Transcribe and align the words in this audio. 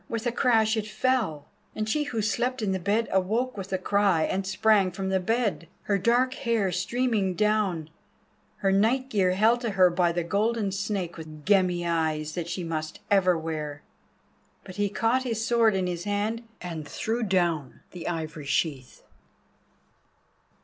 With 0.09 0.25
a 0.25 0.31
crash 0.31 0.75
it 0.77 0.87
fell, 0.87 1.45
and 1.75 1.87
she 1.87 2.05
who 2.05 2.23
slept 2.23 2.63
in 2.63 2.71
the 2.71 2.79
bed 2.79 3.07
awoke 3.11 3.55
with 3.55 3.71
a 3.71 3.77
cry, 3.77 4.23
and 4.23 4.47
sprang 4.47 4.89
from 4.91 5.09
the 5.09 5.19
bed, 5.19 5.67
her 5.83 5.99
dark 5.99 6.33
hair 6.33 6.71
streaming 6.71 7.35
down, 7.35 7.87
her 8.65 8.71
night 8.71 9.09
gear 9.09 9.33
held 9.33 9.61
to 9.61 9.69
her 9.77 9.91
by 9.91 10.11
the 10.11 10.23
golden 10.23 10.71
snake 10.71 11.17
with 11.17 11.45
gemmy 11.45 11.85
eyes 11.85 12.33
that 12.33 12.49
she 12.49 12.63
must 12.63 12.99
ever 13.11 13.37
wear. 13.37 13.83
But 14.63 14.77
he 14.77 14.89
caught 14.89 15.21
his 15.21 15.45
sword 15.45 15.75
in 15.75 15.85
his 15.85 16.05
hand, 16.05 16.47
and 16.61 16.87
threw 16.87 17.21
down 17.21 17.81
the 17.91 18.07
ivory 18.07 18.47
sheath. 18.47 19.03